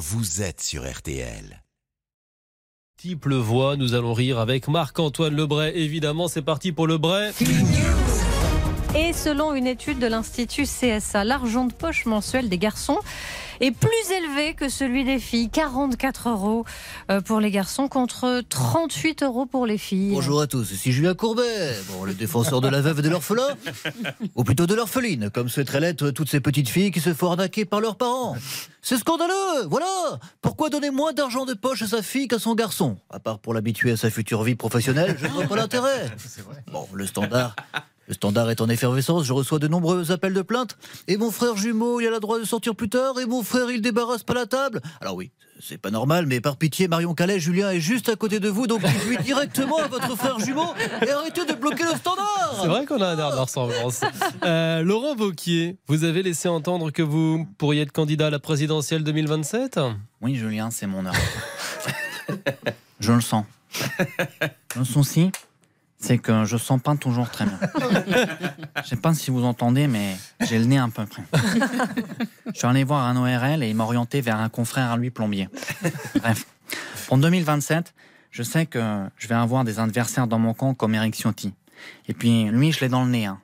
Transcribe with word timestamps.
vous 0.00 0.40
êtes 0.40 0.62
sur 0.62 0.90
RTL. 0.90 1.62
Type 2.96 3.26
voix, 3.26 3.76
nous 3.76 3.92
allons 3.92 4.14
rire 4.14 4.38
avec 4.38 4.66
Marc-Antoine 4.66 5.36
Lebray. 5.36 5.76
Évidemment, 5.76 6.26
c'est 6.26 6.40
parti 6.40 6.72
pour 6.72 6.86
Lebray. 6.86 7.32
Et 8.96 9.12
selon 9.12 9.54
une 9.54 9.68
étude 9.68 10.00
de 10.00 10.06
l'Institut 10.08 10.64
CSA, 10.64 11.22
l'argent 11.22 11.64
de 11.64 11.72
poche 11.72 12.06
mensuel 12.06 12.48
des 12.48 12.58
garçons 12.58 12.98
est 13.60 13.70
plus 13.70 14.10
élevé 14.10 14.54
que 14.54 14.68
celui 14.68 15.04
des 15.04 15.20
filles. 15.20 15.48
44 15.48 16.30
euros 16.30 16.64
euh, 17.08 17.20
pour 17.20 17.38
les 17.38 17.52
garçons 17.52 17.86
contre 17.86 18.42
38 18.48 19.22
euros 19.22 19.46
pour 19.46 19.64
les 19.64 19.78
filles. 19.78 20.10
Bonjour 20.10 20.40
à 20.40 20.48
tous, 20.48 20.72
ici 20.72 20.90
Julien 20.90 21.14
Courbet, 21.14 21.76
bon, 21.88 22.04
le 22.04 22.14
défenseur 22.14 22.60
de 22.60 22.68
la 22.68 22.80
veuve 22.80 22.98
et 22.98 23.02
de 23.02 23.08
l'orphelin, 23.08 23.48
ou 24.34 24.42
plutôt 24.42 24.66
de 24.66 24.74
l'orpheline, 24.74 25.30
comme 25.30 25.48
souhaiteraient 25.48 25.80
l'être 25.80 26.10
toutes 26.10 26.30
ces 26.30 26.40
petites 26.40 26.68
filles 26.68 26.90
qui 26.90 27.00
se 27.00 27.14
font 27.14 27.30
arnaquer 27.30 27.64
par 27.64 27.80
leurs 27.80 27.96
parents. 27.96 28.34
C'est 28.82 28.96
scandaleux, 28.96 29.66
voilà 29.68 30.18
Pourquoi 30.42 30.68
donner 30.68 30.90
moins 30.90 31.12
d'argent 31.12 31.44
de 31.44 31.54
poche 31.54 31.82
à 31.82 31.86
sa 31.86 32.02
fille 32.02 32.26
qu'à 32.26 32.40
son 32.40 32.56
garçon? 32.56 32.96
À 33.10 33.20
part 33.20 33.38
pour 33.38 33.54
l'habituer 33.54 33.92
à 33.92 33.96
sa 33.96 34.10
future 34.10 34.42
vie 34.42 34.56
professionnelle, 34.56 35.16
je 35.16 35.26
ne 35.26 35.32
vois 35.32 35.44
pas 35.44 35.56
l'intérêt. 35.56 36.10
Bon, 36.72 36.86
le 36.92 37.06
standard, 37.06 37.56
le 38.10 38.14
standard 38.14 38.50
est 38.50 38.60
en 38.60 38.68
effervescence, 38.68 39.22
je 39.24 39.32
reçois 39.32 39.60
de 39.60 39.68
nombreux 39.68 40.10
appels 40.10 40.34
de 40.34 40.42
plainte. 40.42 40.76
Et 41.06 41.16
mon 41.16 41.30
frère 41.30 41.56
jumeau, 41.56 42.00
il 42.00 42.08
a 42.08 42.10
le 42.10 42.18
droit 42.18 42.40
de 42.40 42.44
sortir 42.44 42.74
plus 42.74 42.88
tard, 42.88 43.20
et 43.20 43.24
mon 43.24 43.44
frère, 43.44 43.70
il 43.70 43.80
débarrasse 43.80 44.24
pas 44.24 44.34
la 44.34 44.46
table. 44.46 44.80
Alors 45.00 45.14
oui, 45.14 45.30
c'est 45.60 45.78
pas 45.78 45.92
normal, 45.92 46.26
mais 46.26 46.40
par 46.40 46.56
pitié, 46.56 46.88
Marion 46.88 47.14
Calais, 47.14 47.38
Julien 47.38 47.70
est 47.70 47.78
juste 47.78 48.08
à 48.08 48.16
côté 48.16 48.40
de 48.40 48.48
vous, 48.48 48.66
donc 48.66 48.82
dites-lui 48.84 49.16
directement 49.24 49.78
à 49.78 49.86
votre 49.86 50.16
frère 50.16 50.40
jumeau 50.40 50.66
et 51.06 51.08
arrêtez 51.08 51.44
de 51.44 51.52
bloquer 51.52 51.84
le 51.84 51.96
standard 51.96 52.58
C'est 52.60 52.66
vrai 52.66 52.84
qu'on 52.84 53.00
a 53.00 53.10
un 53.10 53.16
air 53.16 53.30
de 53.30 53.36
ressemblance. 53.36 54.00
Euh, 54.42 54.82
Laurent 54.82 55.14
Vauquier, 55.14 55.76
vous 55.86 56.02
avez 56.02 56.24
laissé 56.24 56.48
entendre 56.48 56.90
que 56.90 57.02
vous 57.02 57.46
pourriez 57.58 57.82
être 57.82 57.92
candidat 57.92 58.26
à 58.26 58.30
la 58.30 58.40
présidentielle 58.40 59.04
2027 59.04 59.78
Oui, 60.20 60.34
Julien, 60.34 60.72
c'est 60.72 60.88
mon 60.88 61.06
heure. 61.06 61.14
je 62.98 63.12
le 63.12 63.20
sens. 63.20 63.44
Le 64.76 64.84
souci, 64.84 65.30
c'est 66.00 66.18
que 66.18 66.44
je 66.44 66.56
sens 66.56 66.80
pas 66.80 66.96
toujours 66.96 67.28
très 67.30 67.44
bien. 67.44 67.58
Je 68.82 68.88
sais 68.88 68.96
pas 68.96 69.12
si 69.14 69.30
vous 69.30 69.44
entendez, 69.44 69.86
mais 69.86 70.16
j'ai 70.40 70.58
le 70.58 70.64
nez 70.64 70.78
un 70.78 70.88
peu 70.88 71.04
près. 71.06 71.22
Je 72.52 72.58
suis 72.58 72.66
allé 72.66 72.82
voir 72.84 73.06
un 73.06 73.16
ORL 73.16 73.62
et 73.62 73.68
il 73.68 73.76
m'a 73.76 73.84
orienté 73.84 74.20
vers 74.22 74.38
un 74.38 74.48
confrère 74.48 74.90
à 74.90 74.96
lui 74.96 75.10
plombier. 75.10 75.48
Bref, 76.16 76.46
pour 77.06 77.18
2027, 77.18 77.92
je 78.30 78.42
sais 78.42 78.64
que 78.66 78.80
je 79.18 79.28
vais 79.28 79.34
avoir 79.34 79.64
des 79.64 79.78
adversaires 79.78 80.26
dans 80.26 80.38
mon 80.38 80.54
camp 80.54 80.72
comme 80.74 80.94
Eric 80.94 81.14
Ciotti. 81.14 81.52
Et 82.08 82.14
puis 82.14 82.44
lui, 82.44 82.72
je 82.72 82.80
l'ai 82.80 82.88
dans 82.88 83.04
le 83.04 83.10
nez. 83.10 83.26
hein. 83.26 83.38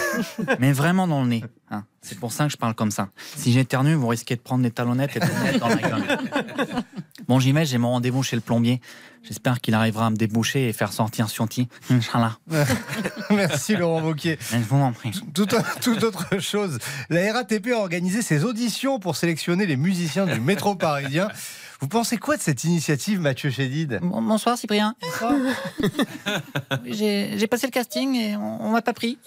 Mais 0.58 0.72
vraiment 0.72 1.06
dans 1.06 1.22
le 1.22 1.28
nez. 1.28 1.44
hein. 1.70 1.84
C'est 2.02 2.18
pour 2.18 2.32
ça 2.32 2.46
que 2.46 2.52
je 2.52 2.56
parle 2.56 2.74
comme 2.74 2.90
ça. 2.90 3.10
Si 3.36 3.52
j'éternue, 3.52 3.94
vous 3.94 4.08
risquez 4.08 4.34
de 4.36 4.40
prendre 4.40 4.62
des 4.62 4.70
talonnettes 4.70 5.16
et 5.16 5.20
de 5.20 5.26
me 5.26 5.42
mettre 5.44 5.58
dans 5.60 5.68
la 5.68 5.76
gueule. 5.76 6.18
Bon, 7.30 7.38
j'y 7.38 7.52
vais, 7.52 7.64
j'ai 7.64 7.78
mon 7.78 7.90
rendez-vous 7.90 8.24
chez 8.24 8.34
le 8.34 8.42
plombier. 8.42 8.80
J'espère 9.22 9.60
qu'il 9.60 9.74
arrivera 9.74 10.06
à 10.08 10.10
me 10.10 10.16
déboucher 10.16 10.68
et 10.68 10.72
faire 10.72 10.92
sortir 10.92 11.28
Ciotti. 11.28 11.68
Inch'Allah. 11.88 12.36
Merci 13.30 13.76
Laurent 13.76 14.02
Wauquiez. 14.02 14.36
Je 14.50 14.56
vous 14.56 14.78
en 14.80 14.90
prie. 14.92 15.12
Tout, 15.32 15.46
tout 15.80 16.04
autre 16.04 16.40
chose. 16.40 16.80
La 17.08 17.32
RATP 17.32 17.68
a 17.68 17.76
organisé 17.78 18.22
ses 18.22 18.42
auditions 18.44 18.98
pour 18.98 19.14
sélectionner 19.14 19.66
les 19.66 19.76
musiciens 19.76 20.26
du 20.26 20.40
métro 20.40 20.74
parisien. 20.74 21.28
Vous 21.78 21.86
pensez 21.86 22.16
quoi 22.16 22.36
de 22.36 22.42
cette 22.42 22.64
initiative, 22.64 23.20
Mathieu 23.20 23.48
Chédid? 23.50 24.00
Bon- 24.02 24.22
bonsoir 24.22 24.58
Cyprien. 24.58 24.96
J'ai 26.84 27.38
j'ai 27.38 27.46
passé 27.46 27.68
le 27.68 27.70
casting 27.70 28.16
et 28.16 28.34
on, 28.34 28.60
on 28.64 28.70
m'a 28.72 28.82
pas 28.82 28.92
pris. 28.92 29.20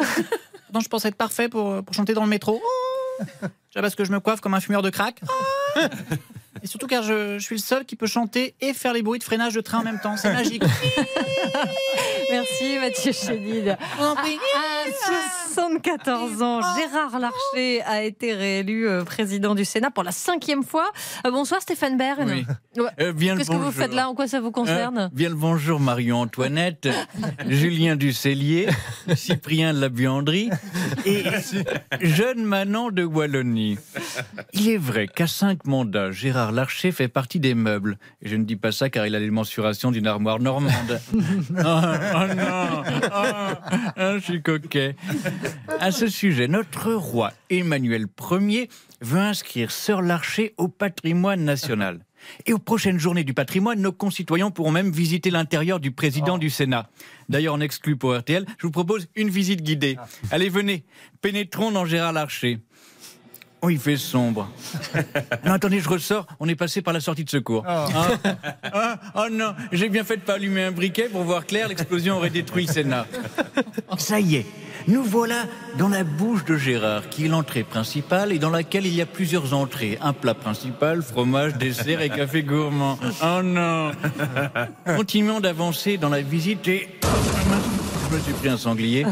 Donc 0.72 0.82
je 0.82 0.88
pensais 0.88 1.06
être 1.06 1.14
parfait 1.14 1.48
pour, 1.48 1.84
pour 1.84 1.94
chanter 1.94 2.14
dans 2.14 2.24
le 2.24 2.30
métro. 2.30 2.60
Déjà 3.20 3.80
parce 3.80 3.94
que 3.94 4.04
je 4.04 4.10
me 4.10 4.18
coiffe 4.18 4.40
comme 4.40 4.54
un 4.54 4.60
fumeur 4.60 4.82
de 4.82 4.90
crack. 4.90 5.20
Et 6.64 6.66
surtout 6.66 6.86
car 6.86 7.02
je, 7.02 7.38
je 7.38 7.44
suis 7.44 7.56
le 7.56 7.60
seul 7.60 7.84
qui 7.84 7.94
peut 7.94 8.06
chanter 8.06 8.54
et 8.62 8.72
faire 8.72 8.94
les 8.94 9.02
bruits 9.02 9.18
de 9.18 9.24
freinage 9.24 9.52
de 9.52 9.60
train 9.60 9.80
en 9.80 9.84
même 9.84 10.00
temps. 10.00 10.16
C'est 10.16 10.32
magique. 10.32 10.64
Merci 12.30 12.78
Mathieu 12.80 13.12
Chédid. 13.12 13.76
À 14.00 14.14
74 15.52 16.42
ans, 16.42 16.60
Gérard 16.76 17.18
Larcher 17.18 17.82
a 17.82 18.02
été 18.02 18.32
réélu 18.34 18.88
euh, 18.88 19.04
président 19.04 19.54
du 19.54 19.64
Sénat 19.64 19.90
pour 19.90 20.02
la 20.02 20.10
cinquième 20.10 20.64
fois. 20.64 20.90
Euh, 21.26 21.30
bonsoir 21.30 21.60
Stéphane 21.60 21.96
Bern. 21.96 22.28
Oui. 22.28 22.46
Ouais. 22.82 22.90
Euh, 23.00 23.12
bien 23.12 23.34
le 23.34 23.38
Qu'est-ce 23.38 23.50
que 23.50 23.56
vous 23.56 23.70
faites 23.70 23.94
là? 23.94 24.08
En 24.08 24.14
quoi 24.14 24.26
ça 24.26 24.40
vous 24.40 24.50
concerne? 24.50 25.10
bien 25.12 25.28
le 25.28 25.34
bonjour 25.34 25.78
Marie-Antoinette, 25.80 26.88
Julien 27.48 27.94
Ducellier, 27.94 28.68
Cyprien 29.14 29.74
de 29.74 29.80
la 29.80 29.90
Buanderie 29.90 30.50
et 31.04 31.24
jeune 32.00 32.42
Manon 32.42 32.90
de 32.90 33.04
Wallonie. 33.04 33.78
Il 34.54 34.70
est 34.70 34.78
vrai 34.78 35.06
qu'à 35.06 35.26
cinq 35.26 35.66
mandats, 35.66 36.10
Gérard 36.10 36.52
Larcher 36.54 36.92
fait 36.92 37.08
partie 37.08 37.40
des 37.40 37.54
meubles. 37.54 37.98
Et 38.22 38.28
je 38.28 38.36
ne 38.36 38.44
dis 38.44 38.56
pas 38.56 38.72
ça 38.72 38.88
car 38.88 39.06
il 39.06 39.14
a 39.14 39.18
les 39.18 39.30
mensurations 39.30 39.90
d'une 39.90 40.06
armoire 40.06 40.38
normande. 40.40 40.72
Oh, 41.56 41.62
oh 41.66 42.34
non, 42.34 42.82
oh, 42.84 43.70
oh, 43.96 44.12
je 44.16 44.22
suis 44.22 44.42
coquet. 44.42 44.96
À 45.80 45.90
ce 45.90 46.06
sujet, 46.08 46.48
notre 46.48 46.92
roi 46.92 47.32
Emmanuel 47.50 48.06
Ier 48.30 48.68
veut 49.00 49.20
inscrire 49.20 49.70
Sœur 49.70 50.02
Larcher 50.02 50.54
au 50.56 50.68
patrimoine 50.68 51.44
national. 51.44 52.00
Et 52.46 52.52
aux 52.52 52.58
prochaines 52.58 52.98
journées 52.98 53.24
du 53.24 53.34
patrimoine, 53.34 53.80
nos 53.80 53.92
concitoyens 53.92 54.50
pourront 54.50 54.70
même 54.70 54.90
visiter 54.90 55.30
l'intérieur 55.30 55.80
du 55.80 55.90
président 55.90 56.38
du 56.38 56.50
Sénat. 56.50 56.88
D'ailleurs, 57.28 57.54
en 57.54 57.60
exclu 57.60 57.96
pour 57.96 58.16
RTL, 58.16 58.46
je 58.58 58.66
vous 58.66 58.72
propose 58.72 59.08
une 59.16 59.30
visite 59.30 59.62
guidée. 59.62 59.96
Allez, 60.30 60.48
venez, 60.48 60.84
pénétrons 61.20 61.70
dans 61.70 61.84
Gérard 61.84 62.12
Larcher. 62.12 62.60
Oh, 63.64 63.70
il 63.70 63.78
fait 63.78 63.96
sombre. 63.96 64.46
Non, 65.46 65.52
attendez, 65.52 65.80
je 65.80 65.88
ressors. 65.88 66.26
On 66.38 66.48
est 66.48 66.54
passé 66.54 66.82
par 66.82 66.92
la 66.92 67.00
sortie 67.00 67.24
de 67.24 67.30
secours. 67.30 67.64
Ah, 67.66 67.86
ah, 68.72 68.96
oh 69.14 69.26
non, 69.30 69.54
j'ai 69.72 69.88
bien 69.88 70.04
fait 70.04 70.18
de 70.18 70.22
pas 70.22 70.34
allumer 70.34 70.64
un 70.64 70.70
briquet 70.70 71.08
pour 71.08 71.22
voir 71.22 71.46
clair. 71.46 71.68
L'explosion 71.68 72.16
aurait 72.16 72.30
détruit 72.30 72.66
le 72.66 72.72
Sénat. 72.72 73.06
Ça 73.98 74.20
y 74.20 74.36
est, 74.36 74.46
nous 74.86 75.02
voilà 75.02 75.44
dans 75.78 75.88
la 75.88 76.04
bouche 76.04 76.44
de 76.44 76.56
Gérard, 76.56 77.08
qui 77.08 77.24
est 77.24 77.28
l'entrée 77.28 77.62
principale 77.62 78.32
et 78.32 78.38
dans 78.38 78.50
laquelle 78.50 78.86
il 78.86 78.94
y 78.94 79.00
a 79.00 79.06
plusieurs 79.06 79.54
entrées. 79.54 79.98
Un 80.02 80.12
plat 80.12 80.34
principal, 80.34 81.02
fromage, 81.02 81.54
dessert 81.54 82.02
et 82.02 82.10
café 82.10 82.42
gourmand. 82.42 82.98
Oh 83.22 83.42
non 83.42 83.92
Continuons 84.96 85.40
d'avancer 85.40 85.96
dans 85.96 86.10
la 86.10 86.20
visite 86.20 86.68
et... 86.68 86.88
Je 88.14 88.18
me 88.20 88.22
suis 88.22 88.32
pris 88.34 88.48
un 88.48 88.56
sanglier. 88.56 89.04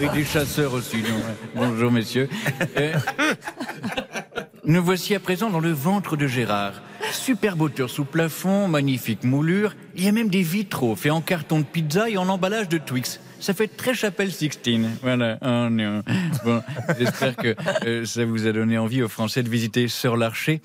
Et, 0.00 0.04
et 0.04 0.08
des 0.10 0.24
chasseurs 0.26 0.74
aussi. 0.74 0.98
non. 0.98 1.22
Bonjour 1.56 1.90
messieurs. 1.90 2.28
Euh, 2.76 2.92
nous 4.66 4.84
voici 4.84 5.14
à 5.14 5.20
présent 5.20 5.48
dans 5.48 5.60
le 5.60 5.72
ventre 5.72 6.18
de 6.18 6.26
Gérard. 6.26 6.74
Superbe 7.10 7.62
hauteur 7.62 7.88
sous 7.88 8.04
plafond, 8.04 8.68
magnifique 8.68 9.24
moulure. 9.24 9.74
Il 9.96 10.04
y 10.04 10.08
a 10.08 10.12
même 10.12 10.28
des 10.28 10.42
vitraux 10.42 10.94
faits 10.94 11.12
en 11.12 11.22
carton 11.22 11.60
de 11.60 11.64
pizza 11.64 12.10
et 12.10 12.18
en 12.18 12.28
emballage 12.28 12.68
de 12.68 12.76
Twix. 12.76 13.18
Ça 13.40 13.54
fait 13.54 13.68
très 13.68 13.94
chapelle 13.94 14.30
Sixtine. 14.30 14.90
Voilà. 15.00 15.38
Oh 15.40 15.70
non. 15.70 16.02
Bon, 16.44 16.62
j'espère 16.98 17.34
que 17.34 17.54
euh, 17.86 18.04
ça 18.04 18.26
vous 18.26 18.46
a 18.46 18.52
donné 18.52 18.76
envie 18.76 19.02
aux 19.02 19.08
Français 19.08 19.42
de 19.42 19.48
visiter 19.48 19.88
Sœur 19.88 20.18
Larcher. 20.18 20.60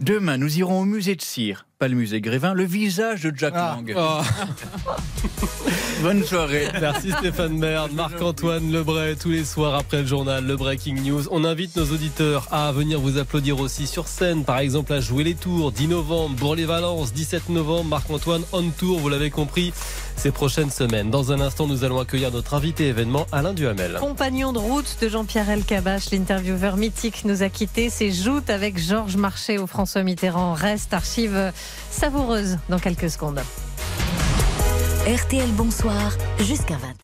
Demain, 0.00 0.38
nous 0.38 0.58
irons 0.58 0.80
au 0.80 0.84
musée 0.84 1.14
de 1.14 1.22
cire, 1.22 1.66
pas 1.78 1.88
le 1.88 1.94
musée 1.94 2.20
Grévin, 2.20 2.54
le 2.54 2.64
visage 2.64 3.22
de 3.22 3.32
Jack 3.36 3.54
Lang. 3.54 3.94
Oh, 3.96 4.20
Bonne 6.02 6.24
soirée. 6.24 6.66
Merci 6.80 7.12
Stéphane 7.12 7.60
Bern, 7.60 7.92
Marc-Antoine 7.92 8.72
Lebray, 8.72 9.14
tous 9.14 9.30
les 9.30 9.44
soirs 9.44 9.74
après 9.74 10.00
le 10.00 10.06
journal, 10.06 10.44
le 10.44 10.56
Breaking 10.56 10.94
News. 10.94 11.28
On 11.30 11.44
invite 11.44 11.76
nos 11.76 11.84
auditeurs 11.84 12.48
à 12.50 12.72
venir 12.72 12.98
vous 12.98 13.18
applaudir 13.18 13.60
aussi 13.60 13.86
sur 13.86 14.08
scène, 14.08 14.44
par 14.44 14.58
exemple 14.58 14.92
à 14.92 15.00
jouer 15.00 15.22
les 15.22 15.34
tours, 15.34 15.70
10 15.70 15.88
novembre, 15.88 16.34
Bourg-les-Valences, 16.36 17.12
17 17.12 17.50
novembre, 17.50 17.84
Marc-Antoine 17.84 18.42
on 18.52 18.70
tour, 18.70 18.98
vous 18.98 19.08
l'avez 19.08 19.30
compris, 19.30 19.72
ces 20.16 20.32
prochaines 20.32 20.70
semaines. 20.70 21.10
Dans 21.10 21.30
un 21.30 21.40
instant, 21.40 21.66
nous 21.66 21.84
allons 21.84 22.00
accueillir 22.00 22.32
notre 22.32 22.54
invité 22.54 22.88
événement, 22.88 23.26
Alain 23.30 23.52
Duhamel. 23.52 23.98
Compagnon 24.00 24.52
de 24.52 24.58
route 24.58 24.96
de 25.00 25.08
Jean-Pierre 25.08 25.50
Elkabach, 25.50 26.10
l'intervieweur 26.10 26.76
mythique 26.76 27.24
nous 27.24 27.42
a 27.42 27.48
quittés. 27.48 27.90
C'est 27.90 28.10
Joute 28.10 28.50
avec 28.50 28.78
Georges 28.78 29.16
Marché 29.16 29.58
au 29.58 29.66
François 29.82 30.04
Mitterrand. 30.04 30.52
Reste 30.54 30.94
archive 30.94 31.50
savoureuse 31.90 32.58
dans 32.68 32.78
quelques 32.78 33.10
secondes. 33.10 33.40
RTL 35.08 35.50
Bonsoir 35.50 36.12
jusqu'à 36.38 36.74
20h. 36.74 37.01